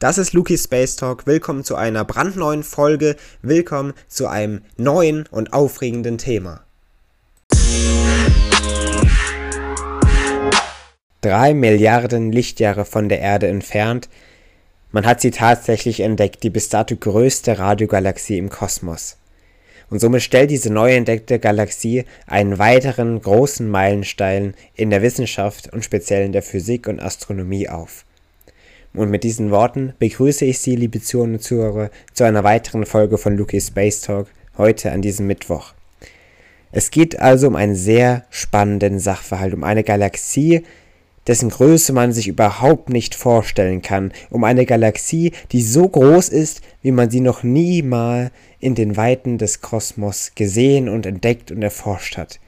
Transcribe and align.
Das 0.00 0.16
ist 0.16 0.32
Luki 0.32 0.56
Space 0.56 0.94
Talk. 0.94 1.26
Willkommen 1.26 1.64
zu 1.64 1.74
einer 1.74 2.04
brandneuen 2.04 2.62
Folge. 2.62 3.16
Willkommen 3.42 3.94
zu 4.06 4.28
einem 4.28 4.62
neuen 4.76 5.26
und 5.32 5.52
aufregenden 5.52 6.18
Thema. 6.18 6.60
Drei 11.20 11.52
Milliarden 11.52 12.30
Lichtjahre 12.30 12.84
von 12.84 13.08
der 13.08 13.18
Erde 13.18 13.48
entfernt. 13.48 14.08
Man 14.92 15.04
hat 15.04 15.20
sie 15.20 15.32
tatsächlich 15.32 15.98
entdeckt, 15.98 16.44
die 16.44 16.50
bis 16.50 16.68
dato 16.68 16.94
größte 16.94 17.58
Radiogalaxie 17.58 18.38
im 18.38 18.50
Kosmos. 18.50 19.16
Und 19.90 19.98
somit 19.98 20.22
stellt 20.22 20.52
diese 20.52 20.72
neu 20.72 20.94
entdeckte 20.94 21.40
Galaxie 21.40 22.04
einen 22.28 22.60
weiteren 22.60 23.20
großen 23.20 23.68
Meilenstein 23.68 24.54
in 24.74 24.90
der 24.90 25.02
Wissenschaft 25.02 25.72
und 25.72 25.84
speziell 25.84 26.24
in 26.24 26.30
der 26.30 26.42
Physik 26.42 26.86
und 26.86 27.00
Astronomie 27.00 27.68
auf. 27.68 28.04
Und 28.98 29.10
mit 29.12 29.22
diesen 29.22 29.52
Worten 29.52 29.92
begrüße 30.00 30.44
ich 30.44 30.58
Sie, 30.58 30.74
liebe 30.74 31.00
Zuhörer 31.00 31.28
und 31.28 31.40
Zuhörer, 31.40 31.90
zu 32.14 32.24
einer 32.24 32.42
weiteren 32.42 32.84
Folge 32.84 33.16
von 33.16 33.36
Luki's 33.36 33.68
Space 33.68 34.00
Talk, 34.00 34.26
heute 34.56 34.90
an 34.90 35.02
diesem 35.02 35.28
Mittwoch. 35.28 35.72
Es 36.72 36.90
geht 36.90 37.20
also 37.20 37.46
um 37.46 37.54
einen 37.54 37.76
sehr 37.76 38.24
spannenden 38.28 38.98
Sachverhalt, 38.98 39.54
um 39.54 39.62
eine 39.62 39.84
Galaxie, 39.84 40.64
dessen 41.28 41.48
Größe 41.48 41.92
man 41.92 42.12
sich 42.12 42.26
überhaupt 42.26 42.88
nicht 42.88 43.14
vorstellen 43.14 43.82
kann, 43.82 44.10
um 44.30 44.42
eine 44.42 44.66
Galaxie, 44.66 45.30
die 45.52 45.62
so 45.62 45.88
groß 45.88 46.28
ist, 46.30 46.60
wie 46.82 46.90
man 46.90 47.08
sie 47.08 47.20
noch 47.20 47.44
nie 47.44 47.82
mal 47.82 48.32
in 48.58 48.74
den 48.74 48.96
Weiten 48.96 49.38
des 49.38 49.60
Kosmos 49.60 50.32
gesehen 50.34 50.88
und 50.88 51.06
entdeckt 51.06 51.52
und 51.52 51.62
erforscht 51.62 52.16
hat. 52.16 52.40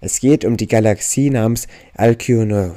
Es 0.00 0.20
geht 0.20 0.44
um 0.44 0.56
die 0.56 0.68
Galaxie 0.68 1.30
namens 1.30 1.66
Alcyone. 1.96 2.76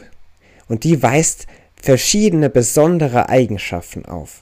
Und 0.68 0.84
die 0.84 1.04
weist 1.04 1.46
verschiedene 1.86 2.50
besondere 2.50 3.30
Eigenschaften 3.30 4.06
auf. 4.06 4.42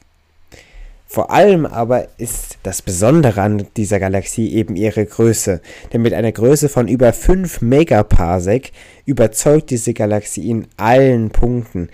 Vor 1.05 1.29
allem 1.29 1.66
aber 1.66 2.07
ist 2.17 2.57
das 2.63 2.81
Besondere 2.81 3.41
an 3.41 3.67
dieser 3.75 3.99
Galaxie 3.99 4.53
eben 4.53 4.77
ihre 4.77 5.05
Größe, 5.05 5.61
denn 5.91 6.02
mit 6.02 6.14
einer 6.14 6.31
Größe 6.31 6.69
von 6.69 6.88
über 6.88 7.11
5 7.11 7.61
Megaparsec 7.61 8.71
überzeugt 9.05 9.71
diese 9.71 9.94
Galaxie 9.94 10.49
in 10.49 10.67
allen 10.77 11.31
Punkten. 11.31 11.89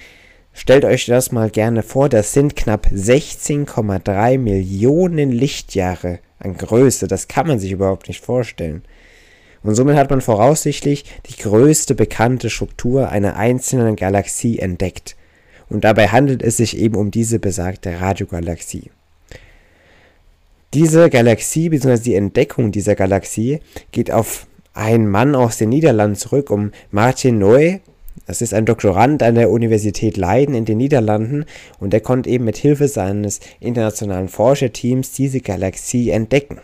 Stellt 0.53 0.86
euch 0.86 1.08
das 1.08 1.31
mal 1.31 1.50
gerne 1.50 1.81
vor, 1.81 2.09
das 2.09 2.31
sind 2.31 2.55
knapp 2.55 2.86
16,3 2.94 4.38
Millionen 4.38 5.31
Lichtjahre 5.31 6.20
an 6.38 6.55
Größe, 6.58 7.08
das 7.08 7.27
kann 7.27 7.47
man 7.47 7.58
sich 7.58 7.72
überhaupt 7.72 8.08
nicht 8.08 8.23
vorstellen. 8.23 8.83
Und 9.64 9.73
somit 9.73 9.95
hat 9.95 10.11
man 10.11 10.22
voraussichtlich 10.22 11.05
die 11.25 11.42
größte 11.42 11.95
bekannte 11.95 12.52
Struktur 12.52 13.09
einer 13.09 13.36
einzelnen 13.36 13.95
Galaxie 13.95 14.59
entdeckt 14.59 15.16
und 15.70 15.84
dabei 15.84 16.08
handelt 16.08 16.42
es 16.42 16.58
sich 16.58 16.78
eben 16.78 16.95
um 16.95 17.12
diese 17.12 17.39
besagte 17.39 18.00
Radiogalaxie. 18.00 18.92
Diese 20.73 21.09
Galaxie 21.09 21.70
bzw. 21.70 21.98
die 22.03 22.16
Entdeckung 22.16 22.72
dieser 22.72 22.95
Galaxie 22.95 23.59
geht 23.92 24.11
auf 24.11 24.45
einen 24.73 25.09
Mann 25.09 25.36
aus 25.36 25.58
den 25.58 25.70
Niederlanden 25.70 26.16
zurück, 26.16 26.52
um 26.52 26.72
Martin 26.92 27.39
Noy. 27.39 27.81
Das 28.28 28.42
ist 28.42 28.53
ein 28.53 28.66
Doktorand 28.66 29.23
an 29.23 29.36
der 29.36 29.50
Universität 29.50 30.16
Leiden 30.17 30.53
in 30.53 30.66
den 30.66 30.78
Niederlanden 30.78 31.45
und 31.80 31.94
er 31.94 32.02
konnte 32.02 32.30
eben 32.30 32.45
mit 32.45 32.58
Hilfe 32.58 32.88
seines 32.88 33.39
internationalen 33.59 34.30
Forscherteams 34.30 35.11
diese 35.14 35.42
Galaxie 35.42 36.11
entdecken. 36.11 36.59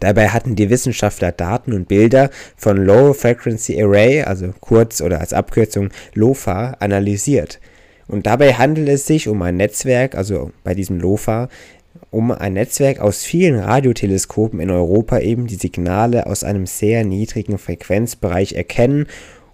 Dabei 0.00 0.28
hatten 0.28 0.54
die 0.54 0.70
Wissenschaftler 0.70 1.32
Daten 1.32 1.72
und 1.72 1.88
Bilder 1.88 2.30
von 2.56 2.76
Low 2.76 3.14
Frequency 3.14 3.82
Array, 3.82 4.22
also 4.22 4.52
kurz 4.60 5.00
oder 5.00 5.20
als 5.20 5.32
Abkürzung 5.32 5.88
LOFA, 6.14 6.76
analysiert. 6.78 7.58
Und 8.08 8.26
dabei 8.26 8.54
handelt 8.54 8.88
es 8.88 9.06
sich 9.06 9.28
um 9.28 9.40
ein 9.42 9.56
Netzwerk, 9.56 10.16
also 10.16 10.50
bei 10.64 10.74
diesem 10.74 10.98
LOFA, 10.98 11.48
um 12.10 12.32
ein 12.32 12.54
Netzwerk 12.54 13.00
aus 13.00 13.22
vielen 13.22 13.58
Radioteleskopen 13.58 14.60
in 14.60 14.70
Europa 14.70 15.18
eben 15.18 15.46
die 15.46 15.56
Signale 15.56 16.26
aus 16.26 16.42
einem 16.42 16.66
sehr 16.66 17.04
niedrigen 17.04 17.58
Frequenzbereich 17.58 18.54
erkennen 18.54 19.06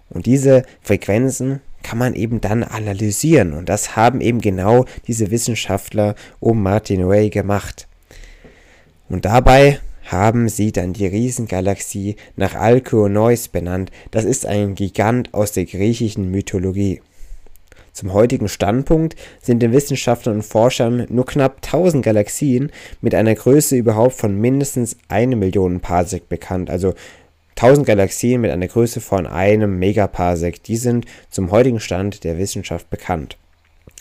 und 0.09 0.25
diese 0.25 0.63
Frequenzen 0.81 1.59
kann 1.83 1.97
man 1.97 2.15
eben 2.15 2.41
dann 2.41 2.63
analysieren 2.63 3.53
und 3.53 3.69
das 3.69 3.95
haben 3.95 4.21
eben 4.21 4.41
genau 4.41 4.85
diese 5.07 5.31
Wissenschaftler 5.31 6.15
um 6.39 6.63
Martin 6.63 7.03
Ray 7.03 7.29
gemacht. 7.29 7.87
Und 9.09 9.25
dabei 9.25 9.79
haben 10.05 10.49
sie 10.49 10.71
dann 10.71 10.93
die 10.93 11.07
Riesengalaxie 11.07 12.15
nach 12.35 12.55
Alkyoneus 12.55 13.49
benannt. 13.49 13.91
Das 14.11 14.23
ist 14.23 14.45
ein 14.45 14.75
Gigant 14.75 15.33
aus 15.33 15.51
der 15.51 15.65
griechischen 15.65 16.31
Mythologie. 16.31 17.01
Zum 17.95 18.11
heutigen 18.11 18.49
Standpunkt 18.49 19.15
sind 19.41 19.61
den 19.61 19.71
Wissenschaftlern 19.71 20.35
und 20.35 20.41
Forschern 20.41 21.05
nur 21.07 21.25
knapp 21.25 21.61
1000 21.63 22.03
Galaxien 22.03 22.69
mit 22.99 23.15
einer 23.15 23.33
Größe 23.33 23.77
überhaupt 23.77 24.15
von 24.15 24.37
mindestens 24.37 24.97
eine 25.07 25.37
Million 25.37 25.79
Parsec 25.79 26.27
bekannt, 26.27 26.69
also 26.69 26.93
1000 27.55 27.87
Galaxien 27.87 28.41
mit 28.41 28.51
einer 28.51 28.67
Größe 28.67 28.99
von 28.99 29.25
einem 29.25 29.79
Megaparsec, 29.79 30.61
die 30.63 30.75
sind 30.75 31.05
zum 31.29 31.51
heutigen 31.51 31.79
Stand 31.79 32.25
der 32.25 32.37
Wissenschaft 32.37 32.89
bekannt. 32.89 33.37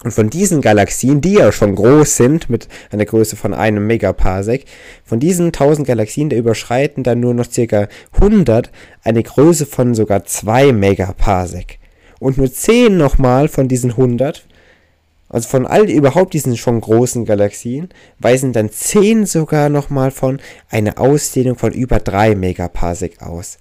Und 0.02 0.10
von 0.10 0.28
diesen 0.28 0.60
Galaxien, 0.60 1.20
die 1.20 1.34
ja 1.34 1.52
schon 1.52 1.76
groß 1.76 2.16
sind, 2.16 2.50
mit 2.50 2.66
einer 2.90 3.04
Größe 3.04 3.36
von 3.36 3.54
einem 3.54 3.86
Megaparsec, 3.86 4.64
von 5.04 5.20
diesen 5.20 5.46
1000 5.46 5.86
Galaxien, 5.86 6.30
da 6.30 6.36
überschreiten 6.36 7.04
dann 7.04 7.20
nur 7.20 7.32
noch 7.32 7.46
ca. 7.46 7.86
100 8.14 8.72
eine 9.04 9.22
Größe 9.22 9.66
von 9.66 9.94
sogar 9.94 10.24
2 10.24 10.72
Megaparsec 10.72 11.78
und 12.18 12.38
nur 12.38 12.52
10 12.52 12.96
nochmal 12.96 13.48
von 13.48 13.68
diesen 13.68 13.90
100, 13.90 14.46
also 15.28 15.48
von 15.48 15.66
all 15.66 15.90
überhaupt 15.90 16.34
diesen 16.34 16.56
schon 16.56 16.80
großen 16.80 17.24
Galaxien, 17.24 17.88
weisen 18.18 18.52
dann 18.52 18.70
10 18.70 19.26
sogar 19.26 19.68
nochmal 19.68 20.10
von 20.10 20.40
einer 20.70 20.98
Ausdehnung 20.98 21.56
von 21.56 21.72
über 21.72 21.98
3 21.98 22.34
Megaparsec 22.34 23.22
aus. 23.22 23.58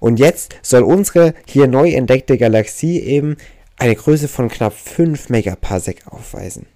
Und 0.00 0.18
jetzt 0.18 0.56
soll 0.62 0.82
unsere 0.82 1.34
hier 1.46 1.66
neu 1.66 1.90
entdeckte 1.90 2.38
Galaxie 2.38 3.00
eben 3.00 3.36
eine 3.78 3.94
Größe 3.94 4.28
von 4.28 4.48
knapp 4.48 4.74
5 4.74 5.28
Megaparsec 5.28 6.06
aufweisen. 6.06 6.66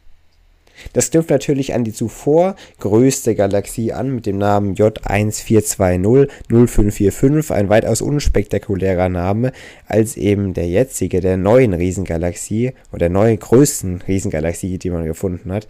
Das 0.92 1.10
knüpft 1.10 1.30
natürlich 1.30 1.74
an 1.74 1.82
die 1.84 1.92
zuvor 1.92 2.56
größte 2.78 3.34
Galaxie 3.34 3.92
an 3.92 4.14
mit 4.14 4.26
dem 4.26 4.38
Namen 4.38 4.74
J14200545, 4.74 7.52
ein 7.52 7.68
weitaus 7.68 8.00
unspektakulärer 8.00 9.08
Name 9.08 9.50
als 9.86 10.16
eben 10.16 10.54
der 10.54 10.68
jetzige 10.68 11.20
der 11.20 11.36
neuen 11.36 11.74
Riesengalaxie 11.74 12.74
oder 12.90 13.00
der 13.00 13.10
neuen 13.10 13.38
größten 13.38 14.02
Riesengalaxie, 14.06 14.78
die 14.78 14.90
man 14.90 15.04
gefunden 15.04 15.52
hat. 15.52 15.66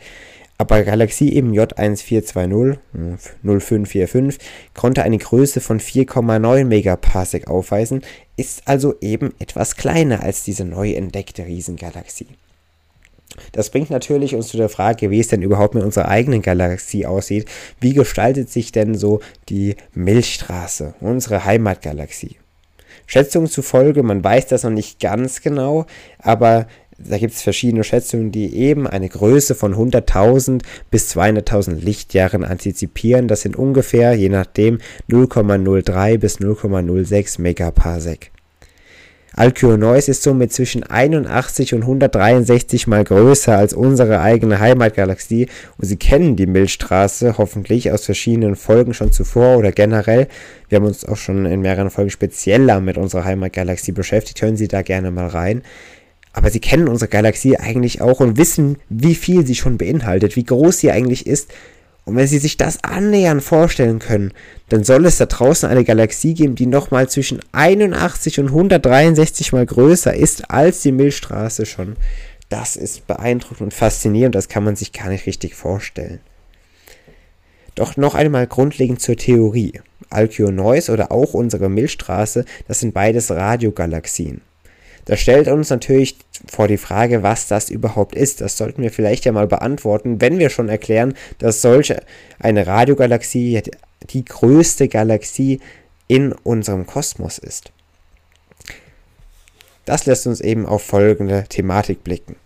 Aber 0.61 0.83
Galaxie 0.83 1.33
eben 1.33 1.53
J14200545 1.53 4.39
konnte 4.75 5.03
eine 5.03 5.17
Größe 5.17 5.63
von 5.63 5.81
4,9 5.81 6.67
Megaparsec 6.67 7.49
aufweisen, 7.49 8.03
ist 8.37 8.69
also 8.69 8.95
eben 9.01 9.33
etwas 9.39 9.77
kleiner 9.77 10.23
als 10.23 10.45
diese 10.45 10.67
neu 10.67 10.93
entdeckte 10.93 11.47
Riesengalaxie. 11.47 12.27
Das 13.53 13.71
bringt 13.71 13.91
natürlich 13.91 14.35
uns 14.35 14.49
zu 14.49 14.57
der 14.57 14.69
Frage, 14.69 15.11
wie 15.11 15.21
es 15.21 15.29
denn 15.29 15.43
überhaupt 15.43 15.75
mit 15.75 15.85
unserer 15.85 16.09
eigenen 16.09 16.43
Galaxie 16.43 17.07
aussieht. 17.07 17.47
Wie 17.81 17.95
gestaltet 17.95 18.51
sich 18.51 18.73
denn 18.73 18.95
so 18.95 19.21
die 19.49 19.77
Milchstraße, 19.95 20.95
unsere 21.01 21.45
Heimatgalaxie? 21.45 22.37
Schätzungen 23.07 23.49
zufolge, 23.49 24.03
man 24.03 24.23
weiß 24.23 24.47
das 24.47 24.63
noch 24.63 24.71
nicht 24.71 25.01
ganz 25.01 25.43
genau, 25.43 25.87
aber 26.19 26.67
da 27.03 27.19
gibt 27.19 27.33
es 27.33 27.43
verschiedene 27.43 27.83
Schätzungen, 27.83 28.31
die 28.31 28.55
eben 28.55 28.87
eine 28.87 29.09
Größe 29.09 29.55
von 29.55 29.75
100.000 29.75 30.63
bis 30.91 31.17
200.000 31.17 31.77
Lichtjahren 31.77 32.45
antizipieren. 32.45 33.27
Das 33.27 33.41
sind 33.41 33.57
ungefähr, 33.57 34.13
je 34.15 34.29
nachdem, 34.29 34.79
0,03 35.09 36.19
bis 36.19 36.39
0,06 36.39 37.41
Megaparsec. 37.41 38.31
Alkyoneus 39.37 40.09
ist 40.09 40.23
somit 40.23 40.53
zwischen 40.53 40.83
81 40.83 41.75
und 41.75 41.83
163 41.83 42.87
mal 42.87 43.05
größer 43.05 43.57
als 43.57 43.75
unsere 43.75 44.21
eigene 44.21 44.59
Heimatgalaxie 44.59 45.49
und 45.79 45.87
Sie 45.87 45.97
kennen 45.97 46.37
die 46.37 46.47
Milchstraße 46.47 47.39
hoffentlich 47.39 47.93
aus 47.93 48.05
verschiedenen 48.05 48.57
Folgen 48.57 48.93
schon 48.93 49.13
zuvor 49.13 49.57
oder 49.59 49.73
generell. 49.73 50.27
Wir 50.69 50.77
haben 50.77 50.87
uns 50.87 51.05
auch 51.05 51.17
schon 51.17 51.47
in 51.47 51.61
mehreren 51.61 51.91
Folgen 51.91 52.11
spezieller 52.11 52.81
mit 52.81 52.99
unserer 52.99 53.25
Heimatgalaxie 53.25 53.93
beschäftigt. 53.93 54.43
Hören 54.43 54.57
Sie 54.57 54.69
da 54.69 54.83
gerne 54.83 55.11
mal 55.11 55.29
rein. 55.29 55.63
Aber 56.33 56.51
Sie 56.51 56.61
kennen 56.61 56.89
unsere 56.89 57.09
Galaxie 57.09 57.57
eigentlich 57.57 58.01
auch 58.01 58.21
und 58.21 58.37
wissen, 58.37 58.79
wie 58.89 59.15
viel 59.15 59.47
sie 59.47 59.57
schon 59.57 59.79
beinhaltet, 59.79 60.37
wie 60.37 60.45
groß 60.45 60.79
sie 60.79 60.91
eigentlich 60.91 61.27
ist 61.27 61.51
und 62.05 62.17
wenn 62.17 62.27
Sie 62.27 62.39
sich 62.39 62.57
das 62.57 62.83
annähernd 62.83 63.43
vorstellen 63.43 63.99
können, 63.99 64.33
dann 64.69 64.85
soll 64.85 65.07
es 65.07 65.19
da 65.19 65.27
draußen 65.27 65.69
eine 65.69 65.85
Galaxie 65.85 66.35
geben, 66.35 66.55
die 66.55 66.67
nochmal 66.67 67.09
zwischen 67.09 67.41
81 67.53 68.41
und 68.41 68.47
163 68.47 69.53
mal 69.53 69.67
größer 69.67 70.15
ist 70.15 70.51
als 70.51 70.83
die 70.83 70.93
Milchstraße 70.93 71.67
schon. 71.67 71.97
Das 72.49 72.77
ist 72.77 73.07
beeindruckend 73.07 73.61
und 73.61 73.75
faszinierend, 73.75 74.35
das 74.35 74.49
kann 74.49 74.65
man 74.65 74.77
sich 74.77 74.93
gar 74.93 75.09
nicht 75.09 75.27
richtig 75.27 75.55
vorstellen. 75.55 76.21
Doch 77.77 77.97
noch 77.97 78.15
einmal 78.15 78.47
grundlegend 78.47 79.01
zur 79.01 79.17
Theorie. 79.17 79.81
Alkyoneus 80.11 80.91
oder 80.91 81.13
auch 81.13 81.35
unsere 81.35 81.69
Milchstraße, 81.69 82.45
das 82.67 82.81
sind 82.81 82.93
beides 82.93 83.31
Radiogalaxien. 83.31 84.41
Das 85.05 85.21
stellt 85.21 85.49
uns 85.49 85.71
natürlich 85.71 86.17
vor 86.47 86.69
die 86.69 86.77
Frage, 86.77 87.23
was 87.23 87.49
das 87.49 87.71
überhaupt 87.71 88.15
ist. 88.15 88.41
Das 88.41 88.57
sollten 88.57 88.83
wir 88.83 88.91
vielleicht 88.91 89.25
ja 89.25 89.33
mal 89.33 89.47
beantworten, 89.47 90.21
wenn 90.21 90.39
wir 90.39 90.51
schon 90.51 90.69
erklären, 90.69 91.15
dass 91.39 91.63
solche 91.63 92.03
eine 92.39 92.67
Radiogalaxie 92.67 93.63
die 94.11 94.25
größte 94.25 94.89
Galaxie 94.89 95.61
in 96.09 96.33
unserem 96.33 96.87
Kosmos 96.87 97.39
ist. 97.39 97.73
Das 99.85 100.07
lässt 100.07 100.27
uns 100.27 100.41
eben 100.41 100.67
auf 100.67 100.83
folgende 100.83 101.45
Thematik 101.49 102.05
blicken. 102.05 102.37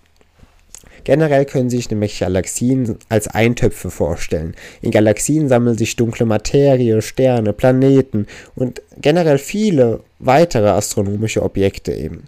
Generell 1.04 1.44
können 1.44 1.70
sich 1.70 1.90
nämlich 1.90 2.18
Galaxien 2.18 2.98
als 3.08 3.28
Eintöpfe 3.28 3.90
vorstellen. 3.90 4.54
In 4.80 4.90
Galaxien 4.90 5.48
sammeln 5.48 5.76
sich 5.76 5.96
dunkle 5.96 6.26
Materie, 6.26 7.02
Sterne, 7.02 7.52
Planeten 7.52 8.26
und 8.54 8.82
generell 9.00 9.38
viele 9.38 10.00
weitere 10.18 10.68
astronomische 10.68 11.42
Objekte 11.42 11.92
eben. 11.92 12.24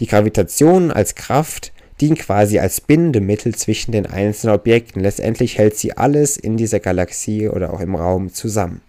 Die 0.00 0.06
Gravitation 0.06 0.90
als 0.90 1.14
Kraft 1.14 1.72
dient 2.00 2.18
quasi 2.18 2.58
als 2.58 2.80
Bindemittel 2.80 3.54
zwischen 3.54 3.92
den 3.92 4.06
einzelnen 4.06 4.56
Objekten. 4.56 5.02
Letztendlich 5.02 5.58
hält 5.58 5.76
sie 5.76 5.96
alles 5.96 6.36
in 6.36 6.56
dieser 6.56 6.80
Galaxie 6.80 7.48
oder 7.48 7.72
auch 7.72 7.80
im 7.80 7.94
Raum 7.94 8.32
zusammen. 8.32 8.80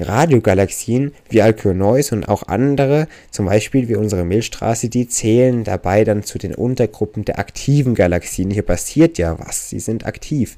Radiogalaxien 0.00 1.12
wie 1.28 1.42
Alkyoneus 1.42 2.12
und 2.12 2.28
auch 2.28 2.48
andere, 2.48 3.06
zum 3.30 3.46
Beispiel 3.46 3.88
wie 3.88 3.96
unsere 3.96 4.24
Milchstraße, 4.24 4.88
die 4.88 5.08
zählen 5.08 5.64
dabei 5.64 6.04
dann 6.04 6.22
zu 6.24 6.38
den 6.38 6.54
Untergruppen 6.54 7.24
der 7.24 7.38
aktiven 7.38 7.94
Galaxien. 7.94 8.50
Hier 8.50 8.62
passiert 8.62 9.18
ja 9.18 9.38
was, 9.38 9.70
sie 9.70 9.80
sind 9.80 10.06
aktiv. 10.06 10.56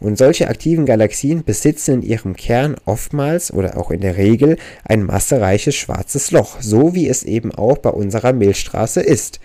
Und 0.00 0.16
solche 0.16 0.48
aktiven 0.48 0.86
Galaxien 0.86 1.42
besitzen 1.42 1.94
in 1.94 2.02
ihrem 2.02 2.36
Kern 2.36 2.76
oftmals 2.84 3.52
oder 3.52 3.76
auch 3.76 3.90
in 3.90 4.00
der 4.00 4.16
Regel 4.16 4.56
ein 4.84 5.02
massereiches 5.02 5.74
schwarzes 5.74 6.30
Loch, 6.30 6.60
so 6.60 6.94
wie 6.94 7.08
es 7.08 7.24
eben 7.24 7.52
auch 7.52 7.78
bei 7.78 7.90
unserer 7.90 8.32
Milchstraße 8.32 9.00
ist. 9.00 9.40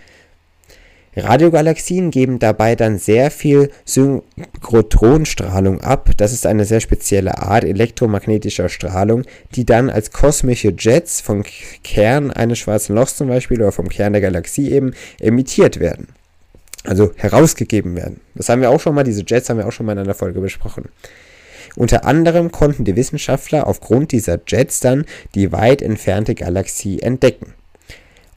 Radiogalaxien 1.16 2.12
geben 2.12 2.40
dabei 2.40 2.76
dann 2.76 2.98
sehr 2.98 3.30
viel 3.30 3.70
Synchrotronstrahlung 3.86 5.82
ab. 5.82 6.10
Das 6.18 6.34
ist 6.34 6.46
eine 6.46 6.66
sehr 6.66 6.80
spezielle 6.80 7.38
Art 7.38 7.64
elektromagnetischer 7.64 8.70
Strahlung, 8.70 9.24
die 9.56 9.66
dann 9.66 9.90
als 9.90 10.12
kosmische 10.12 10.74
Jets 10.78 11.22
vom 11.22 11.44
Kern 11.84 12.32
eines 12.32 12.60
schwarzen 12.60 12.96
Lochs 12.96 13.18
zum 13.18 13.28
Beispiel 13.28 13.62
oder 13.62 13.72
vom 13.72 13.90
Kern 13.90 14.14
der 14.14 14.22
Galaxie 14.22 14.72
eben 14.72 14.94
emittiert 15.20 15.80
werden. 15.80 16.08
Also 16.84 17.12
herausgegeben 17.16 17.96
werden. 17.96 18.20
Das 18.36 18.50
haben 18.50 18.62
wir 18.62 18.70
auch 18.70 18.80
schon 18.80 18.96
mal, 18.96 19.04
diese 19.04 19.24
Jets 19.26 19.50
haben 19.50 19.58
wir 19.58 19.68
auch 19.68 19.72
schon 19.72 19.86
mal 19.86 19.94
in 19.94 20.00
einer 20.00 20.14
Folge 20.14 20.42
besprochen. 20.42 20.90
Unter 21.76 22.06
anderem 22.06 22.52
konnten 22.52 22.84
die 22.84 22.96
Wissenschaftler 22.96 23.68
aufgrund 23.68 24.12
dieser 24.12 24.40
Jets 24.46 24.80
dann 24.80 25.06
die 25.34 25.52
weit 25.52 25.82
entfernte 25.82 26.36
Galaxie 26.36 27.00
entdecken. 27.00 27.54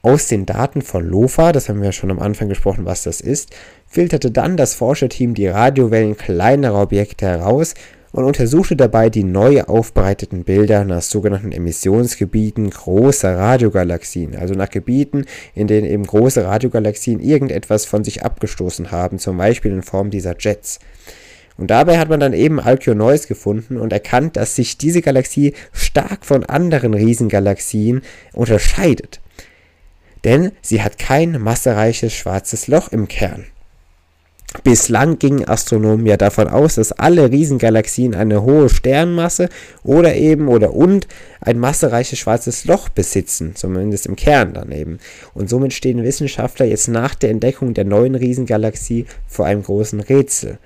Aus 0.03 0.27
den 0.27 0.45
Daten 0.45 0.81
von 0.81 1.07
LOFA, 1.07 1.51
das 1.51 1.69
haben 1.69 1.79
wir 1.79 1.87
ja 1.87 1.91
schon 1.91 2.11
am 2.11 2.19
Anfang 2.19 2.49
gesprochen, 2.49 2.85
was 2.85 3.03
das 3.03 3.19
ist, 3.19 3.49
filterte 3.87 4.29
dann 4.29 4.55
das 4.55 4.75
Forscherteam 4.75 5.33
die 5.33 5.47
Radiowellen 5.47 6.15
kleinerer 6.15 6.83
Objekte 6.83 7.25
heraus 7.25 7.73
und 8.11 8.23
untersuchte 8.23 8.75
dabei 8.75 9.09
die 9.09 9.23
neu 9.23 9.63
aufbereiteten 9.63 10.43
Bilder 10.43 10.85
nach 10.85 11.01
sogenannten 11.01 11.51
Emissionsgebieten 11.51 12.69
großer 12.69 13.37
Radiogalaxien, 13.37 14.35
also 14.35 14.53
nach 14.53 14.69
Gebieten, 14.69 15.25
in 15.55 15.67
denen 15.67 15.87
eben 15.87 16.05
große 16.05 16.45
Radiogalaxien 16.45 17.19
irgendetwas 17.19 17.85
von 17.85 18.03
sich 18.03 18.23
abgestoßen 18.23 18.91
haben, 18.91 19.17
zum 19.17 19.37
Beispiel 19.37 19.71
in 19.71 19.83
Form 19.83 20.11
dieser 20.11 20.35
Jets. 20.39 20.79
Und 21.57 21.71
dabei 21.71 21.97
hat 21.97 22.09
man 22.09 22.19
dann 22.19 22.33
eben 22.33 22.59
Alkyoneus 22.59 23.27
gefunden 23.27 23.77
und 23.77 23.91
erkannt, 23.91 24.37
dass 24.37 24.55
sich 24.55 24.77
diese 24.77 25.01
Galaxie 25.01 25.53
stark 25.71 26.23
von 26.23 26.43
anderen 26.43 26.93
Riesengalaxien 26.93 28.03
unterscheidet 28.33 29.19
denn 30.27 30.51
sie 30.61 30.83
hat 30.83 30.99
kein 30.99 31.41
massereiches 31.41 32.11
schwarzes 32.11 32.67
Loch 32.67 32.89
im 32.89 33.07
Kern. 33.07 33.45
Bislang 34.65 35.19
gingen 35.19 35.47
Astronomen 35.47 36.05
ja 36.05 36.17
davon 36.17 36.49
aus, 36.49 36.75
dass 36.75 36.91
alle 36.91 37.31
Riesengalaxien 37.31 38.13
eine 38.13 38.43
hohe 38.43 38.67
Sternmasse 38.67 39.47
oder 39.85 40.15
eben 40.15 40.49
oder 40.49 40.73
und 40.73 41.07
ein 41.39 41.57
massereiches 41.57 42.19
schwarzes 42.19 42.65
Loch 42.65 42.89
besitzen, 42.89 43.55
zumindest 43.55 44.05
im 44.05 44.17
Kern 44.17 44.51
daneben. 44.53 44.99
Und 45.33 45.49
somit 45.49 45.71
stehen 45.71 46.03
Wissenschaftler 46.03 46.65
jetzt 46.65 46.89
nach 46.89 47.15
der 47.15 47.29
Entdeckung 47.29 47.73
der 47.73 47.85
neuen 47.85 48.15
Riesengalaxie 48.15 49.05
vor 49.27 49.45
einem 49.45 49.63
großen 49.63 50.01
Rätsel. 50.01 50.57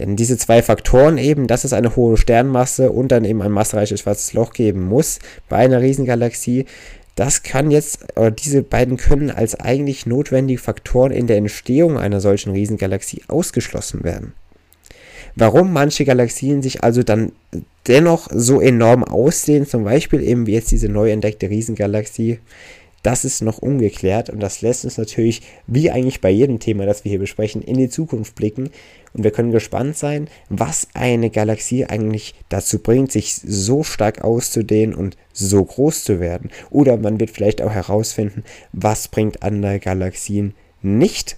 Denn 0.00 0.16
diese 0.16 0.38
zwei 0.38 0.62
Faktoren 0.62 1.18
eben, 1.18 1.46
dass 1.46 1.64
es 1.64 1.74
eine 1.74 1.94
hohe 1.94 2.16
Sternmasse 2.16 2.90
und 2.90 3.08
dann 3.08 3.24
eben 3.24 3.42
ein 3.42 3.52
massereiches 3.52 4.00
schwarzes 4.00 4.32
Loch 4.32 4.52
geben 4.52 4.86
muss 4.86 5.18
bei 5.48 5.56
einer 5.56 5.82
Riesengalaxie, 5.82 6.64
das 7.20 7.42
kann 7.42 7.70
jetzt, 7.70 8.16
oder 8.16 8.30
diese 8.30 8.62
beiden 8.62 8.96
können 8.96 9.30
als 9.30 9.54
eigentlich 9.54 10.06
notwendige 10.06 10.58
Faktoren 10.58 11.12
in 11.12 11.26
der 11.26 11.36
Entstehung 11.36 11.98
einer 11.98 12.18
solchen 12.18 12.52
Riesengalaxie 12.52 13.24
ausgeschlossen 13.28 14.04
werden. 14.04 14.32
Warum 15.36 15.70
manche 15.70 16.06
Galaxien 16.06 16.62
sich 16.62 16.82
also 16.82 17.02
dann 17.02 17.32
dennoch 17.86 18.28
so 18.32 18.58
enorm 18.58 19.04
aussehen, 19.04 19.66
zum 19.66 19.84
Beispiel 19.84 20.22
eben 20.22 20.46
wie 20.46 20.54
jetzt 20.54 20.70
diese 20.70 20.88
neu 20.88 21.10
entdeckte 21.10 21.50
Riesengalaxie, 21.50 22.38
das 23.02 23.24
ist 23.24 23.40
noch 23.40 23.58
ungeklärt 23.58 24.28
und 24.30 24.40
das 24.40 24.60
lässt 24.60 24.84
uns 24.84 24.98
natürlich, 24.98 25.42
wie 25.66 25.90
eigentlich 25.90 26.20
bei 26.20 26.30
jedem 26.30 26.58
Thema, 26.58 26.84
das 26.86 27.04
wir 27.04 27.10
hier 27.10 27.18
besprechen, 27.18 27.62
in 27.62 27.78
die 27.78 27.88
Zukunft 27.88 28.34
blicken. 28.34 28.70
Und 29.12 29.24
wir 29.24 29.30
können 29.30 29.50
gespannt 29.50 29.96
sein, 29.96 30.28
was 30.48 30.88
eine 30.94 31.30
Galaxie 31.30 31.86
eigentlich 31.86 32.34
dazu 32.48 32.78
bringt, 32.78 33.10
sich 33.10 33.34
so 33.34 33.82
stark 33.82 34.22
auszudehnen 34.22 34.94
und 34.94 35.16
so 35.32 35.64
groß 35.64 36.04
zu 36.04 36.20
werden. 36.20 36.50
Oder 36.70 36.96
man 36.96 37.18
wird 37.18 37.30
vielleicht 37.30 37.62
auch 37.62 37.72
herausfinden, 37.72 38.44
was 38.72 39.08
bringt 39.08 39.42
andere 39.42 39.80
Galaxien 39.80 40.54
nicht 40.82 41.36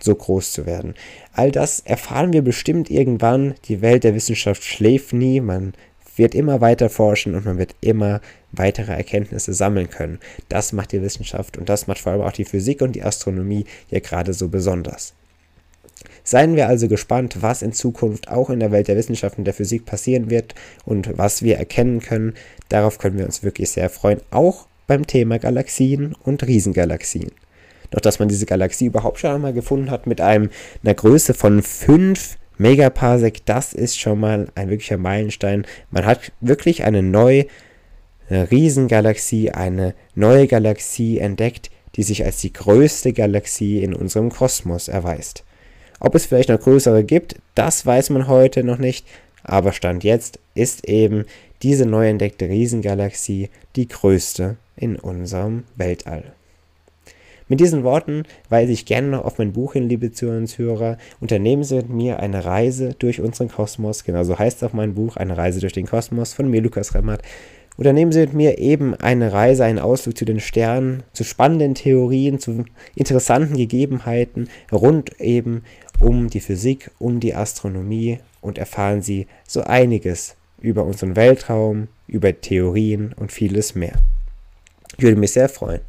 so 0.00 0.14
groß 0.14 0.52
zu 0.52 0.66
werden. 0.66 0.94
All 1.32 1.50
das 1.50 1.80
erfahren 1.80 2.32
wir 2.32 2.42
bestimmt 2.42 2.90
irgendwann. 2.90 3.54
Die 3.66 3.82
Welt 3.82 4.04
der 4.04 4.14
Wissenschaft 4.14 4.62
schläft 4.62 5.12
nie. 5.12 5.40
Man 5.40 5.74
wird 6.16 6.34
immer 6.34 6.60
weiter 6.60 6.90
forschen 6.90 7.34
und 7.34 7.44
man 7.44 7.58
wird 7.58 7.74
immer 7.80 8.20
weitere 8.52 8.92
Erkenntnisse 8.92 9.52
sammeln 9.52 9.90
können. 9.90 10.18
Das 10.48 10.72
macht 10.72 10.92
die 10.92 11.02
Wissenschaft 11.02 11.56
und 11.56 11.68
das 11.68 11.86
macht 11.86 11.98
vor 11.98 12.12
allem 12.12 12.22
auch 12.22 12.32
die 12.32 12.44
Physik 12.44 12.82
und 12.82 12.92
die 12.92 13.02
Astronomie 13.02 13.66
ja 13.90 14.00
gerade 14.00 14.32
so 14.32 14.48
besonders. 14.48 15.14
Seien 16.24 16.56
wir 16.56 16.68
also 16.68 16.88
gespannt, 16.88 17.38
was 17.40 17.62
in 17.62 17.72
Zukunft 17.72 18.28
auch 18.28 18.50
in 18.50 18.60
der 18.60 18.72
Welt 18.72 18.88
der 18.88 18.96
Wissenschaft 18.96 19.38
und 19.38 19.44
der 19.44 19.54
Physik 19.54 19.86
passieren 19.86 20.28
wird 20.30 20.54
und 20.84 21.16
was 21.16 21.42
wir 21.42 21.56
erkennen 21.56 22.00
können. 22.00 22.34
Darauf 22.68 22.98
können 22.98 23.18
wir 23.18 23.26
uns 23.26 23.42
wirklich 23.42 23.70
sehr 23.70 23.90
freuen, 23.90 24.20
auch 24.30 24.66
beim 24.86 25.06
Thema 25.06 25.38
Galaxien 25.38 26.14
und 26.24 26.46
Riesengalaxien. 26.46 27.30
Doch 27.90 28.00
dass 28.00 28.18
man 28.18 28.28
diese 28.28 28.46
Galaxie 28.46 28.86
überhaupt 28.86 29.20
schon 29.20 29.30
einmal 29.30 29.52
gefunden 29.52 29.90
hat 29.90 30.06
mit 30.06 30.20
einem, 30.20 30.50
einer 30.82 30.94
Größe 30.94 31.34
von 31.34 31.62
5 31.62 32.36
Megaparsec, 32.58 33.44
das 33.44 33.72
ist 33.72 33.98
schon 33.98 34.20
mal 34.20 34.48
ein 34.54 34.70
wirklicher 34.70 34.96
Meilenstein. 34.96 35.66
Man 35.90 36.06
hat 36.06 36.32
wirklich 36.40 36.84
eine 36.84 37.02
neue 37.02 37.46
eine 38.28 38.50
Riesengalaxie, 38.50 39.50
eine 39.50 39.94
neue 40.14 40.46
Galaxie 40.46 41.18
entdeckt, 41.18 41.70
die 41.94 42.02
sich 42.02 42.24
als 42.24 42.40
die 42.40 42.52
größte 42.52 43.12
Galaxie 43.12 43.82
in 43.82 43.94
unserem 43.94 44.30
Kosmos 44.30 44.88
erweist. 44.88 45.44
Ob 46.00 46.14
es 46.14 46.26
vielleicht 46.26 46.50
noch 46.50 46.60
größere 46.60 47.04
gibt, 47.04 47.36
das 47.54 47.86
weiß 47.86 48.10
man 48.10 48.28
heute 48.28 48.64
noch 48.64 48.78
nicht, 48.78 49.06
aber 49.42 49.72
Stand 49.72 50.04
jetzt 50.04 50.40
ist 50.54 50.86
eben 50.88 51.24
diese 51.62 51.86
neu 51.86 52.08
entdeckte 52.08 52.48
Riesengalaxie 52.48 53.48
die 53.76 53.88
größte 53.88 54.56
in 54.76 54.96
unserem 54.96 55.64
Weltall. 55.76 56.34
Mit 57.48 57.60
diesen 57.60 57.84
Worten 57.84 58.24
weise 58.48 58.72
ich 58.72 58.86
gerne 58.86 59.08
noch 59.08 59.24
auf 59.24 59.38
mein 59.38 59.52
Buch 59.52 59.74
hin, 59.74 59.88
liebe 59.88 60.10
Zuhörer. 60.10 60.98
Unternehmen 61.20 61.62
Sie 61.62 61.76
mit 61.76 61.88
mir 61.90 62.18
eine 62.18 62.44
Reise 62.44 62.96
durch 62.98 63.20
unseren 63.20 63.48
Kosmos. 63.48 64.02
Genauso 64.02 64.36
heißt 64.36 64.64
auch 64.64 64.72
mein 64.72 64.94
Buch, 64.94 65.16
eine 65.16 65.36
Reise 65.36 65.60
durch 65.60 65.72
den 65.72 65.86
Kosmos 65.86 66.34
von 66.34 66.50
mir, 66.50 66.60
Lukas 66.60 66.94
Remmert. 66.94 67.22
Unternehmen 67.76 68.10
Sie 68.10 68.20
mit 68.20 68.34
mir 68.34 68.58
eben 68.58 68.96
eine 68.96 69.32
Reise, 69.32 69.64
einen 69.64 69.78
Ausflug 69.78 70.18
zu 70.18 70.24
den 70.24 70.40
Sternen, 70.40 71.04
zu 71.12 71.22
spannenden 71.22 71.76
Theorien, 71.76 72.40
zu 72.40 72.64
interessanten 72.96 73.56
Gegebenheiten 73.56 74.48
rund 74.72 75.20
eben 75.20 75.62
um 76.00 76.28
die 76.28 76.40
Physik, 76.40 76.90
um 76.98 77.20
die 77.20 77.34
Astronomie 77.34 78.18
und 78.40 78.58
erfahren 78.58 79.02
Sie 79.02 79.28
so 79.46 79.60
einiges 79.60 80.34
über 80.60 80.82
unseren 80.82 81.14
Weltraum, 81.14 81.86
über 82.08 82.40
Theorien 82.40 83.14
und 83.16 83.30
vieles 83.30 83.76
mehr. 83.76 83.94
Ich 84.96 85.04
würde 85.04 85.20
mich 85.20 85.32
sehr 85.32 85.48
freuen. 85.48 85.82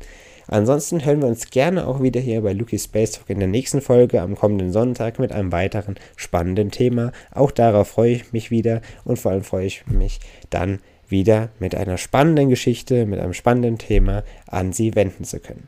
Ansonsten 0.48 1.04
hören 1.04 1.22
wir 1.22 1.28
uns 1.28 1.50
gerne 1.50 1.88
auch 1.88 2.02
wieder 2.02 2.22
hier 2.22 2.42
bei 2.42 2.54
Lucky 2.54 2.80
Space 2.80 3.12
Talk 3.12 3.30
in 3.30 3.40
der 3.40 3.48
nächsten 3.48 3.82
Folge 3.82 4.22
am 4.22 4.36
kommenden 4.36 4.72
Sonntag 4.72 5.20
mit 5.20 5.32
einem 5.32 5.52
weiteren 5.52 5.96
spannenden 6.16 6.72
Thema. 6.72 7.12
Auch 7.34 7.52
darauf 7.52 7.90
freue 7.90 8.14
ich 8.14 8.34
mich 8.34 8.50
wieder 8.50 8.82
und 9.04 9.20
vor 9.20 9.32
allem 9.32 9.44
freue 9.44 9.66
ich 9.66 9.86
mich 9.88 10.20
dann 10.50 10.80
wieder 11.10 11.50
mit 11.60 11.76
einer 11.76 11.98
spannenden 11.98 12.50
Geschichte, 12.50 13.06
mit 13.06 13.20
einem 13.20 13.34
spannenden 13.34 13.78
Thema 13.78 14.24
an 14.46 14.74
Sie 14.74 14.96
wenden 14.96 15.26
zu 15.26 15.40
können. 15.40 15.68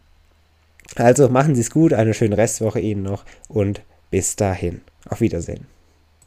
Also 0.96 1.30
machen 1.30 1.56
Sie 1.56 1.62
es 1.62 1.72
gut, 1.72 1.94
eine 1.94 2.14
schöne 2.14 2.38
Restwoche 2.38 2.80
Ihnen 2.80 3.04
noch 3.04 3.26
und 3.48 3.82
bis 4.12 4.36
dahin. 4.36 4.82
Auf 5.08 5.22
Wiedersehen. 5.22 5.79